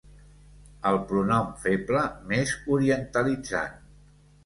El 0.91 0.97
pronom 1.11 1.53
feble 1.67 2.07
més 2.35 2.57
orientalitzant. 2.79 3.81